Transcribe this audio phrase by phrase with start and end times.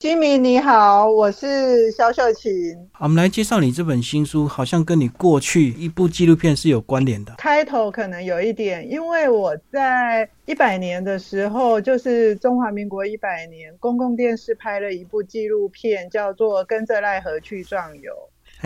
[0.00, 2.74] 金明你好，我是肖秀琴。
[2.98, 7.34] 我们来介绍你这本新书，好像跟你过去一部纪录片是有关联的。
[7.36, 18.10] 开头可能有一点，因为我在一百年的时候，就是中华民国一百年，公共电视拍了一部纪录片，叫做《跟着奈河去壮游》。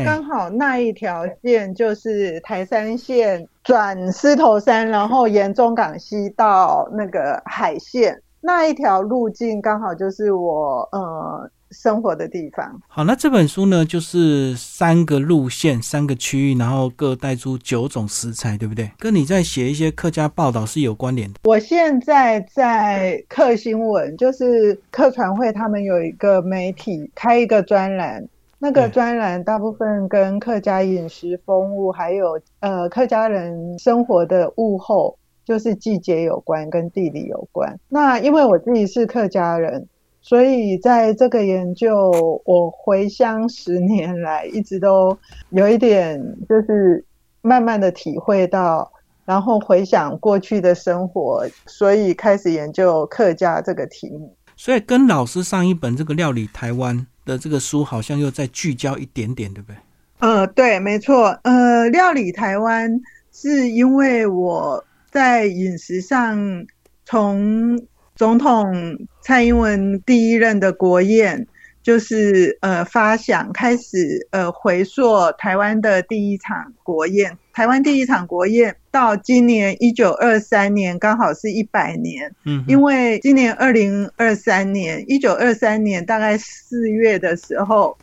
[0.05, 8.21] 刚好那一条线就是台山线转狮头山，然后沿中港西到那个海线。
[8.47, 12.79] 那一条路径刚好就是我呃生活的地方。
[12.89, 18.91] 好，那这本书呢，就是三个路线、三个区域，然后各带出九种食材，对不对？
[18.99, 21.39] 跟你在写一些客家报道是有关联的。
[21.45, 28.23] 我现在在客新闻，就是客传会，他们有一个媒体开一个专栏，
[28.59, 35.17] 那个专栏大部分跟客家饮食风物，还有呃客家人生活的物候。
[35.45, 37.79] 就是季节有关，跟地理有关。
[37.89, 39.87] 那因为我自己是客家人，
[40.23, 45.17] 所以在这个研究，我回乡十年来，一直都
[45.51, 46.19] 有一点，
[46.49, 47.05] 就是
[47.43, 48.91] 慢慢的体会到，
[49.27, 54.35] 然后回想过去的生活，所以开始研究客家这个题目。
[54.57, 59.77] 所以跟老师上一本这个料理台湾的这个书，好像又再聚焦一点点，对不对？
[60.21, 61.39] 呃，对，没错。
[61.43, 62.99] 呃，料理台湾
[63.31, 64.83] 是因为我。
[65.15, 66.67] 在饮食上，
[67.05, 71.47] 从总统蔡英文第一任的国宴，
[71.85, 82.35] 就是呃发想开始，呃回溯台湾的第一场国宴，台湾第一场国宴到今年一九二三年，刚好是一百年。
[82.45, 87.97] 嗯，因为今年二零二三年，一九二三年大概四月的时候，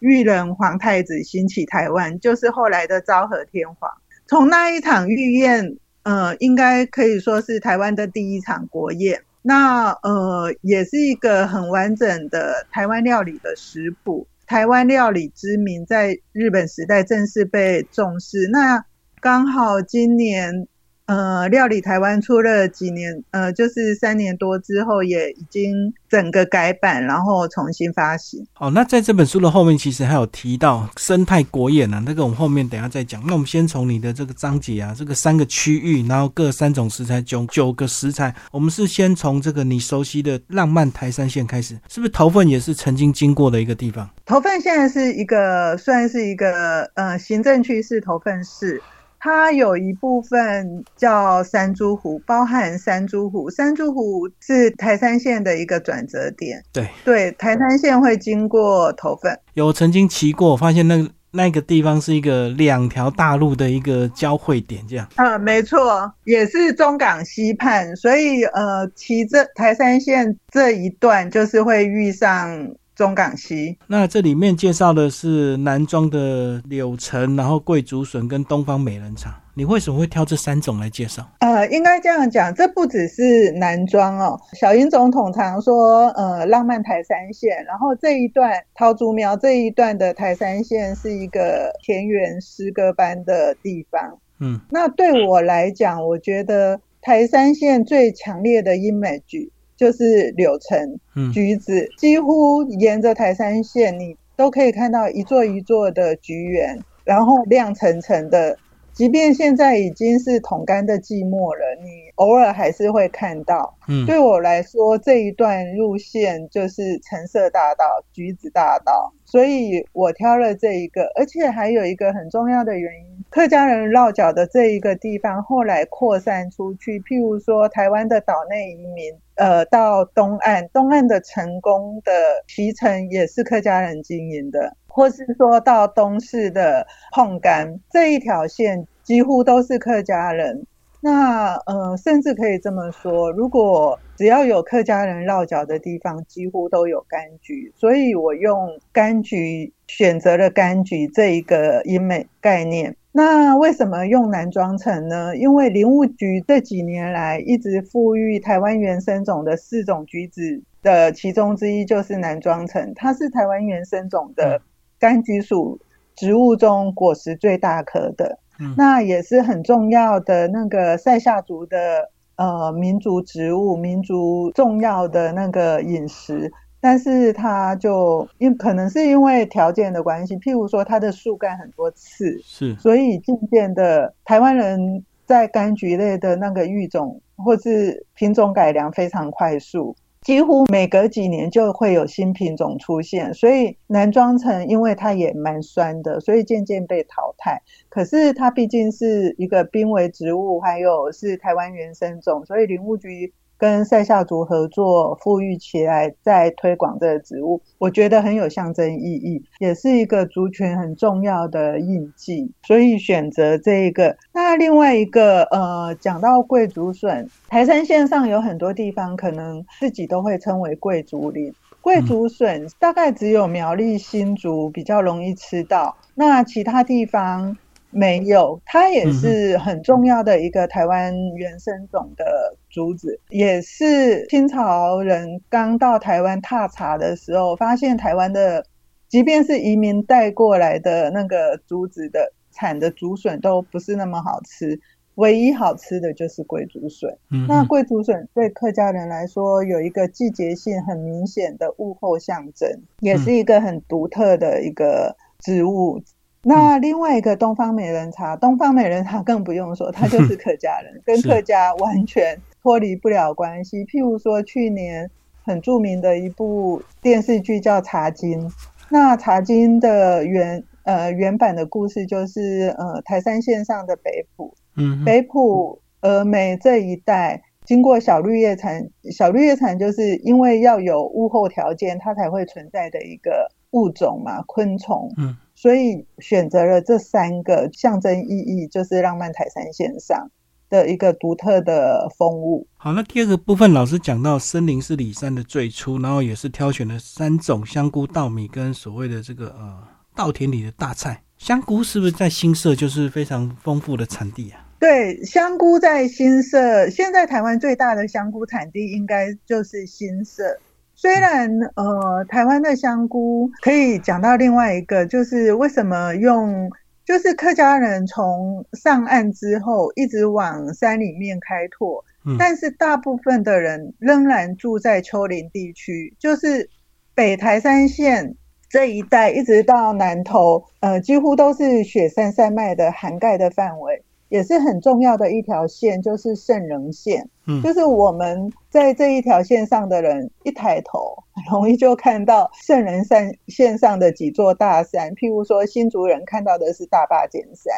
[0.00, 3.88] 裕仁皇太子兴起台湾，就是后来的昭和天皇。
[4.26, 5.76] 从那一场御宴。
[6.06, 9.24] 呃，应该可以说是台湾的第一场国宴。
[9.42, 14.28] 那呃，也是一个很完整的台湾料理的食谱。
[14.46, 18.46] 台湾料理之名在日本时代正式被重视。
[18.52, 18.84] 那
[19.20, 20.68] 刚好今年。
[21.06, 28.44] 呃，料理台湾出了几年，呃，就是三年多之后，也已经整个改版，然后重新发行。
[28.52, 33.22] 好，那在这本书的后面，其实还有提到生态国宴呢，那个我们后面等下再讲。
[33.24, 44.10] 那我们先从你的这个章节啊，这个三个区域，然后各三种食材，九九个食材，我们是先从这个你熟悉的浪漫台山县开始，是不是头份也是曾经经过的一个地方？
[44.24, 48.82] 头份现在是一个算是一个呃行政区是头份市。
[49.26, 53.50] 它有一部分叫山珠湖，包含山珠湖。
[53.50, 56.62] 山珠湖是台山县的一个转折点。
[56.72, 59.36] 对对，台山县会经过头份。
[59.54, 65.08] 有曾经骑过，发现那那个地方是一个两条大路的一个交汇点，这样。
[65.16, 72.76] 啊，没错，也是中港西畔，所以呃，骑这台山县这一段就是会遇上。
[72.96, 79.38] 中港西，那这里面介绍的是南庄的柳橙，然后桂竹笋跟东方美人茶。
[79.52, 81.26] 你为什么会挑这三种来介绍？
[81.40, 84.38] 呃，应该这样讲，这不只是南庄哦。
[84.54, 94.18] 小英总统常说，呃，浪漫台三线，然后这一段桃竹苗这一段的台三线是一个田园诗歌般的地方。
[94.40, 99.50] 嗯，那对我来讲，我觉得台三线最强烈的 image。
[99.76, 108.58] 就是柳橙、橘子，几乎沿着台山线，你都可以看到一座一座的橘园，然后亮层层的。
[108.96, 113.76] 即便现在已经是桶干的寂寞了，你偶尔还是会看到。
[113.86, 121.02] 嗯，对我来说，这一段路线就是橙色大道、橘子大道，所以我挑了这一个。
[121.14, 132.10] 而且还有一个很重要的原因，客家人落脚的这一个地方，后来扩散出去，譬如说台湾的岛内移民，呃，到东岸，东岸的成功的
[132.46, 134.74] 提城也是客家人经营的。
[134.96, 140.64] 或是说到东市的碰干这一条线，几乎都是客家人。
[141.02, 147.70] 那呃，甚至可以这么说，如果只要有客家人落脚的地方，几乎都有柑橘。
[147.76, 152.96] 所以我用柑橘选择了柑橘这一个英美概念。
[153.12, 155.36] 那为什么用南庄城呢？
[155.36, 164.62] 因为林务局这几年来一直富裕台湾原生种的四种橘子的其中之一就是南庄城，它是台湾原生种的。
[165.00, 165.78] 柑橘属
[166.14, 168.38] 植物中果实最大颗的，
[168.76, 176.52] 那也是很重要的那个塞夏族的呃民族植物，民族重要的那个饮食。
[176.78, 189.96] 但是它就因可能是因为条件的关系，譬如说它的树干很多刺，是，所以渐渐的台湾人在柑橘类的那个育种或是品种改良非常快速。
[190.26, 197.62] 几乎每隔几年就会有新品种出现，所以男装城因为它也蛮酸的，所以渐渐被淘汰。
[197.88, 203.32] 可是它毕竟是一个濒危植物，还有是台湾原生种，所以林务局。
[203.58, 214.16] 跟塞夏族合作，富裕起来，再推广这个植物，我觉得很有象征意义，也是一个族群很重要的印记，所以选择这一个。
[214.32, 221.52] 那另外一个，呃，讲到贵族笋，台山线上有很多地方可能自己都会称为贵族林。
[221.80, 227.56] 贵族笋大概只有苗栗新竹比较容易吃到，那其他地方。
[227.90, 238.66] 没有，它也是很重要的一个台湾原生种的竹子，也是清朝人刚到台湾踏查的时候，发现台湾的，
[239.08, 244.78] 即便是移民带过来的那个竹子的产的竹笋都不是那么好吃，
[245.14, 247.16] 唯一好吃的就是贵竹笋。
[247.48, 252.68] 那贵竹笋对客家人来说有一个季节性很明显的物候象征，
[253.00, 256.02] 也是一个很独特的一个植物。
[256.48, 263.84] 那另外一个东方美人茶，东方美人茶更不用说，他就是客家人， 跟客家完全脱离不了关系。
[263.84, 265.10] 譬如说，去年
[265.42, 268.48] 很著名的一部电视剧叫《茶经》，
[268.88, 285.36] 那《茶经》的原呃原版的故事就是呃台山县上的北埔，嗯，北埔峨眉这一带，经过小绿叶蝉，小绿叶蝉就是因为要有物候条件，它才会存在的一个物种嘛，昆虫，嗯。
[285.56, 290.30] 所以选择了这三个象征意义，就是浪漫台山线上
[290.68, 292.66] 的一个独特的风物。
[292.76, 299.82] 好，那第二个部分，老师讲到森林是里山的最初，然后也是挑选了三种香菇、稻米跟所谓的这个呃
[300.14, 301.22] 稻田里的大菜。
[301.38, 304.62] 香菇是不是在新社就是非常丰富的产地啊？
[304.78, 310.58] 对，香菇在新社，现在台湾最大的香菇产地应该就是新社。
[310.96, 316.70] 虽然呃，台湾的香菇可以讲到另外一个，就是为什么用，
[317.04, 322.02] 就是客家人从上岸之后一直往山里面开拓，
[322.38, 326.70] 但是大部分的人仍然住在丘陵地区，就是
[327.14, 328.34] 北台山县
[328.70, 334.02] 这一带，一直到南投，呃，几乎都是雪山山脉的涵盖的范围。
[334.28, 337.28] 也是很重要的一条线，就是圣人线。
[337.46, 345.12] 嗯，就是我们在这一条线上的人，一抬头很 容易就看到圣人山线上的几座大山。
[345.14, 347.72] 譬如说，新竹人看到的是大坝尖山，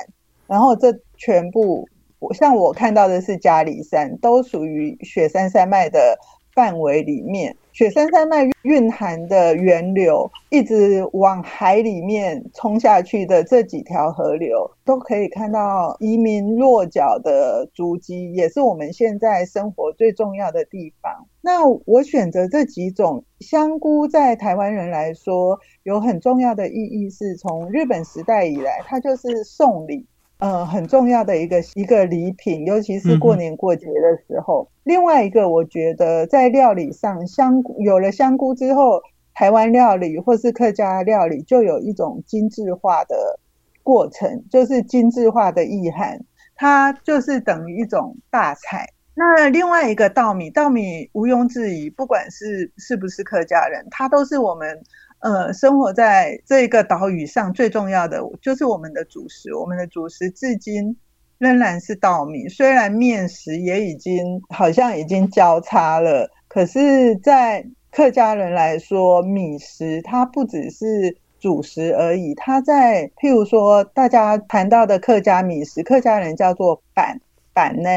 [0.47, 1.87] 然后这全部，
[2.35, 6.19] 像我看到的是嘉里山，都属于雪山山脉的
[6.59, 7.57] 范围里面。
[7.73, 21.29] 雪山山脉蕴含的源流，一直往海里面冲下去的这几条河流，都可以看到移民落脚的足迹，也是我们现在生活最重要的地方。
[21.41, 30.09] 那我选择这几种香菇，在台湾人来说，有很重要的意义，是从日本时代以来，它就是送礼。
[30.39, 34.71] 嗯，很重要的一个一个礼品，尤其是过年过节的时候。
[34.85, 39.03] 另外一个，我觉得在料理上，香有了香菇之后，
[39.35, 43.41] 台湾料理或是客家料理就有一种精致化的
[43.83, 46.21] 过程，就是精致化的意涵，
[46.55, 48.87] 它就是等于一种大菜。
[49.17, 54.81] 那另外一个稻米，稻米毋庸置疑，不管是是不是客家人，它都是我们。
[55.21, 59.53] 呃，生活在这个岛屿上最重要的就是我们的主食。
[59.53, 60.97] 我们的主食至今
[61.39, 72.35] 仍然是稻米，虽然面食也已经好像已经交叉了，可是，在客家人来说，米食它不只是主食而已。
[72.35, 77.21] 它在譬如说，大家谈到的客家米食，客家人叫做板
[77.53, 77.91] 板呢，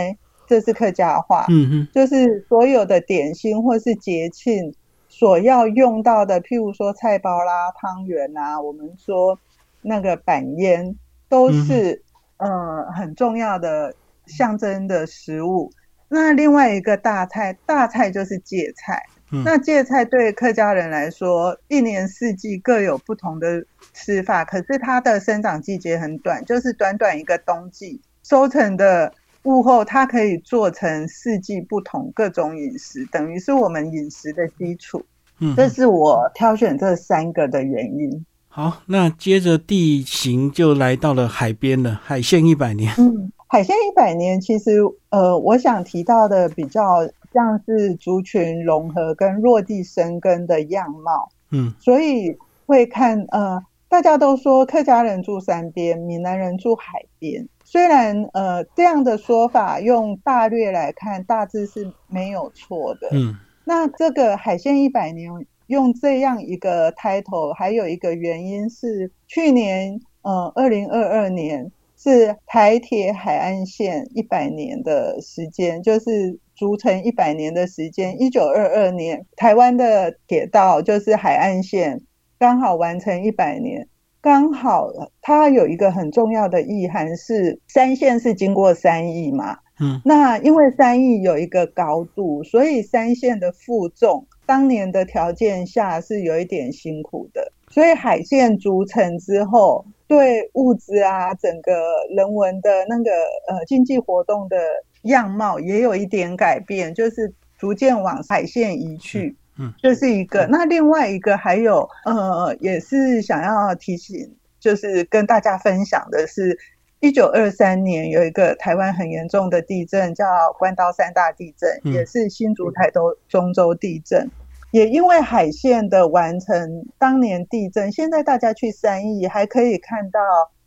[0.47, 4.73] 这是客家话，嗯哼，就是所有的点心或是节庆。
[5.21, 9.37] 所要用到的，譬如说菜包啦、汤圆啊，我们说
[9.83, 10.95] 那个板烟，
[11.29, 12.01] 都是
[12.37, 13.93] 呃很重要的
[14.25, 15.69] 象征的食物。
[16.09, 19.03] 那另外一个大菜，大菜就是芥菜。
[19.45, 23.63] 那芥菜对客家人来说，一年四季各有不同的
[23.93, 35.03] 吃法，可是它的生长季节很短，就是短短一个冬季收成的物后，它可以做成四季不同各种饮食，等于是我们饮食的基础。
[35.43, 38.25] 嗯这是我挑选这三个的原因。
[38.47, 42.93] 好，那接着地形就来到了海边了，海线一百年。
[42.99, 44.79] 嗯，海线一百年，其实
[45.09, 46.99] 呃，我想提到的比较
[47.33, 51.29] 像是族群融合跟落地生根的样貌。
[51.49, 57.47] 嗯，所以会看呃，大家都说客家人住山边，闽南人住海边。
[57.71, 63.07] 虽然呃这样的说法用大略来看，大致是没有错的。
[63.13, 63.37] 嗯。
[63.63, 65.31] 那这个海鲜一百年
[65.67, 78.21] 用这样一个 title，还有一个原因是去年呃二零二二年是台铁海岸线一百年的时间，就是组成一百年的时间。
[78.21, 82.01] 一九二二年台湾的铁道就是海岸线
[82.37, 83.87] 刚好完成一百年。
[84.21, 84.87] 刚好，
[85.19, 101.71] 它有一个很重要的意涵是，三线是经过三亿嘛，嗯，那因为三亿有一个高度，所以三线的负重，当年的条件下是有一点辛苦的，所以海线逐成之后，对物资啊，整个
[102.15, 103.11] 人文的那个
[103.47, 104.55] 呃经济活动的
[105.03, 109.35] 样貌也有一点改变，就是逐渐往海线移去。
[109.61, 110.47] 嗯，这是一个。
[110.47, 116.57] 那另外一个还有，呃，也是想要提醒，就是跟大家分享的是，
[116.99, 120.25] 一九二三年有一个台湾很严重的地震，叫
[120.57, 124.29] 关刀三大地震，也是新竹台东中州地震。
[124.71, 130.19] 也因为海线的完成，当年地震，现在大家去三义还可以看到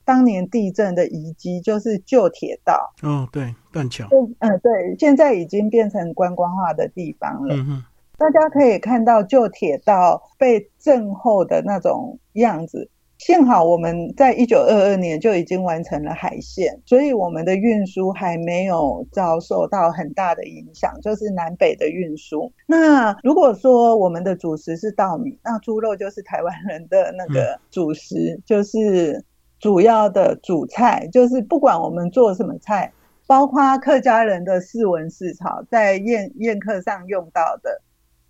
[0.04, 2.92] 当年地震的遗迹，就是旧铁道。
[3.02, 4.06] 哦，对，断桥。
[4.40, 7.56] 嗯，对，现在已经变成观光化的地方了。
[7.56, 7.84] 嗯哼。
[8.16, 12.88] 大家可以看到旧铁道被震后的那种样子。
[13.18, 22.52] 幸好我们在一九二二年就已经完成了海线，所以我们的运输还没有遭受到很大的影响，就是南北的运输。
[22.66, 29.24] 那如果说我们的主食是稻米，那猪肉就是台湾人的那个主食，就是
[29.58, 32.92] 主要的主菜，就是不管我们做什么菜，
[33.26, 37.80] 包括客家人的四文四草，在宴宴客上用到的。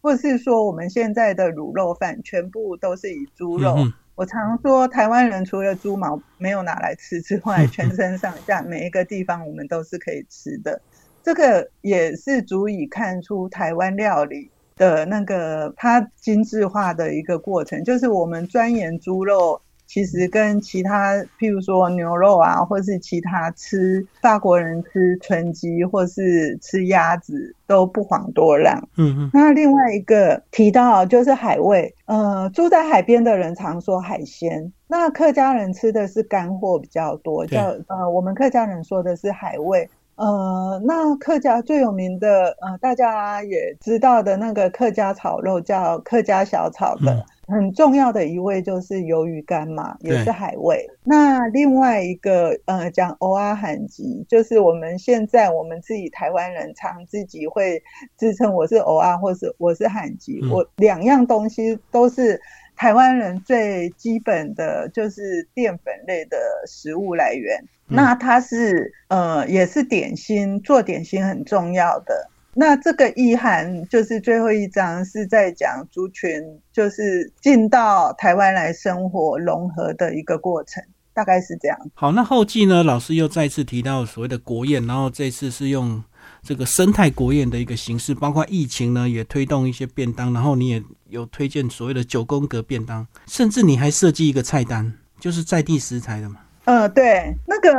[0.05, 3.75] 或是说，我们现在的卤肉饭全部都是以猪肉。
[4.15, 10.79] 我常说，台湾人除了猪毛没有拿来吃之外，全身上下每一个地方我们都是可以吃的。
[11.23, 19.59] 这个也是足以看出台湾料理的那个它精致化的一个过程，就是我们钻研猪肉。
[19.87, 28.77] 其实跟其他，譬如说牛肉啊，或是其他吃法国人吃纯鸡，或是吃鸭子，都不遑多让。
[28.97, 29.31] 嗯嗯。
[29.33, 39.89] 那另外一个提到就是海味，呃，住在海边的人常说海鲜，那客家人吃的是干货比较多，叫呃，我们客家人说的是海味。
[40.17, 47.27] 呃，那客家最有名的，呃，大家也知道的那个客家炒肉叫客家小炒的。
[47.47, 50.89] 很重要的一位就是鱿鱼干嘛，也是海味。
[51.05, 57.83] 那另外一个呃讲欧阿罕吉，就是我们现在我们自己台湾人常自己会
[58.17, 60.41] 自称我是欧阿，或是我是罕吉。
[60.51, 62.41] 我两样东西都是
[62.77, 67.63] 台湾人最基本的就是淀粉类的食物来源。
[67.87, 72.31] 那它是呃也是点心，做点心很重要的。
[72.57, 76.43] 那这个意涵就是最后一章是在讲族群，
[76.73, 80.83] 就是进到台湾来生活融合的一个过程，
[81.13, 81.79] 大概是这样。
[81.95, 82.83] 好，那后记呢？
[82.83, 86.03] 老师又再次提到所谓的国宴，然后这次是用
[86.43, 96.37] 这个生态国宴的一个形式，包括疫情呢也推动一些便当，然后你也有推荐所谓的九宫格便当，甚至你还设计一个菜单，就是在地食材的嘛。
[96.65, 97.71] 呃，对，那个，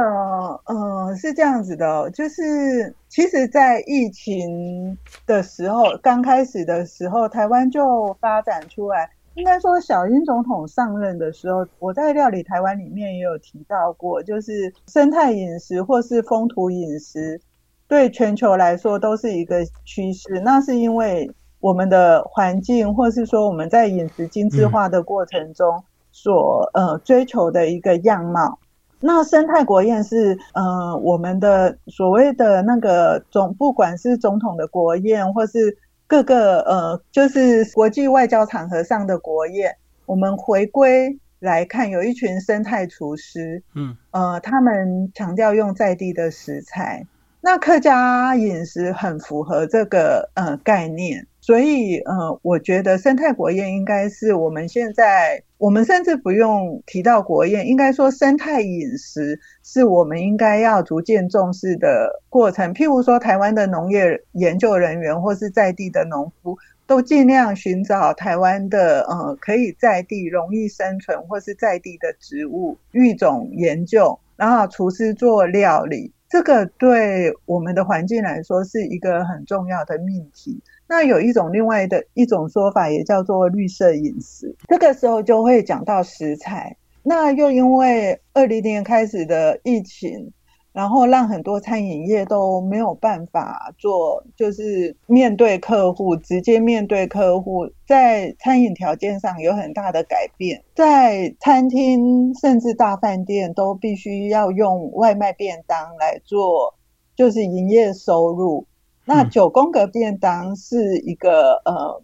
[0.65, 9.09] 呃，是这样子的，就是其实，在疫情的时候，刚开始的时候，台湾就发展出来。
[9.33, 17.41] 应该说，小英总统上任的时候，我在料理台湾里面也有提到过，就是生态饮食或是风土饮食，
[17.87, 20.39] 对全球来说都是一个趋势。
[20.41, 28.59] 那是因为我们的环境，或是说我们在饮食精致化的过程中所呃追求的一个样貌。
[28.99, 39.75] 那生态国宴是，呃，我们的所谓的那个总，不管是总统的国宴，或是各个呃，就是国际外交场合上的国宴，
[40.05, 47.05] 我们回归来看，有一群生态厨师，嗯，呃，他们强调用在地的食材，
[47.45, 51.27] 那客家饮食很符合这个呃概念。
[51.41, 62.73] 所以，呃，我觉得生态国宴应该是我们现在，我们甚至不用提到国宴，应该说生态饮食是我们应该要逐渐重视的过程。
[62.73, 80.61] 譬如说，台湾的农业研究人员或是在地的农夫，都尽量寻找台湾的呃可以在地容易生存或是在地的植物育种研究，然后厨师做料理，这个对我们的环境来说是一个很重要的命题。
[80.87, 84.55] 那有一种另外的一种说法，也叫做绿色饮食。
[84.67, 86.77] 这个时候就会讲到食材。
[87.01, 90.31] 那又因为二零年开始的疫情，
[90.75, 106.75] 然后让很多餐饮业都没有办法做，就是面对客户，直接面对客户，在餐饮条件上有很大的改变，在餐厅甚至大饭店都必须要用外卖便当来做，
[107.15, 108.67] 就是营业收入。
[109.05, 112.03] 那九宫格便当是一个呃，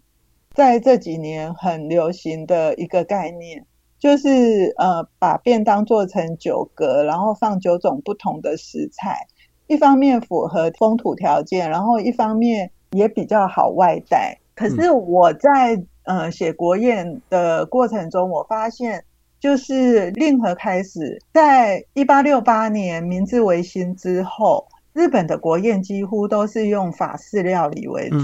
[0.53, 3.65] 在这几年很流行的一个概念。
[4.01, 9.27] 就是呃，把便当做成九格，然后放九种不同的食材，
[9.67, 14.39] 一方面符合风土条件，然后一方面也比较好外带。
[14.55, 19.05] 可是我在呃写国宴的过程中，我发现
[19.39, 28.17] 就是令和开始，在一八六八年明治维新之后，日本的国宴几乎都是用法式料理为主。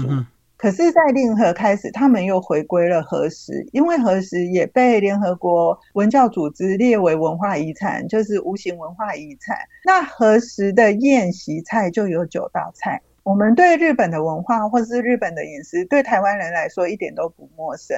[0.58, 9.56] 可是，在令和开始，他们又回归了和食，因为和食也被联合国文教组织列为文化遗产，就是无形文化遗产。
[9.84, 13.00] 那和食的宴席菜就有九道菜。
[13.22, 17.96] 我们对日本的文化或是日本的饮食，对台湾人来说一点都不陌生。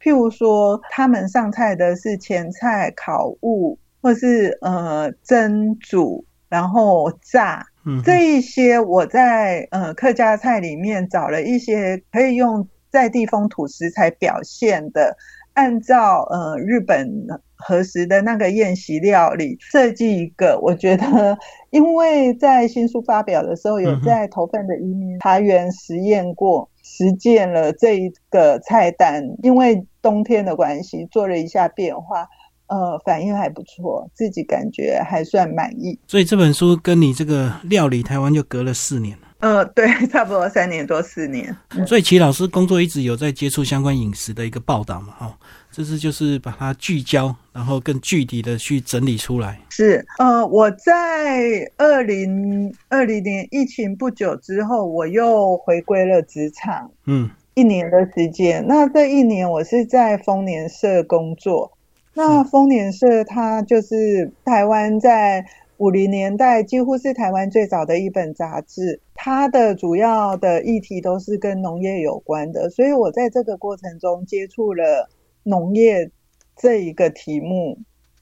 [0.00, 7.64] 譬如说，他们上菜的是前菜、烤物，或是呃蒸煮，然后炸。
[8.04, 15.16] 这一些我在呃客家菜里面找了一些可以用在地风土食材表现的，
[15.54, 20.58] 按照呃日本和食的那个宴席料理设计一个。
[20.62, 21.38] 我觉得，
[21.70, 32.28] 因为在新书发表的时候，有在头份的移民茶园实验过，实践了这一个菜单，因为冬天的关系做了一下变化。
[32.72, 35.98] 呃，反应还不错，自己感觉还算满意。
[36.08, 39.28] 所以这本书跟你这个料理台湾就隔了四年了。
[39.40, 41.54] 呃，对， 差不多三年多四年。
[41.86, 45.36] 所以齐老师工作一直有在接触相关饮食的一个报道嘛，哈，
[45.70, 49.60] 这是就是把它聚焦，然后更具体的去整理出来。
[49.68, 58.64] 是，呃，我在二零二零年疫情不久之后，我又回归了职场，嗯，一年的时间。
[58.66, 61.70] 那这一年我是在丰年社工作。
[62.14, 65.46] 那丰年社它就是台湾在
[65.78, 75.08] 五零年代几乎是台湾最早的一本杂志，它的主要的议题都是跟农业有关的，所以我在这个过程中接触了
[75.42, 76.10] 农业
[76.56, 77.78] 这一个题目。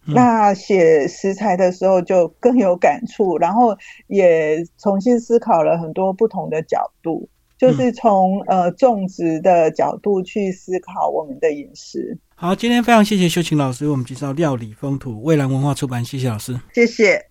[0.06, 7.28] 那写食材的时候就更有感触，然后也重新思考了很多不同的角度。
[7.58, 12.16] 就是从呃种植的角度去思考我们的饮食。
[12.42, 17.18] 好，今天非常谢谢秀琴老师为我们介绍料理风土，蔚蓝文化出版，谢谢老师，谢谢。